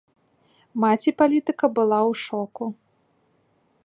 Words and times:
Маці 0.85 1.13
палітыка 1.19 1.65
была 1.79 1.99
ў 2.09 2.13
шоку. 2.25 2.65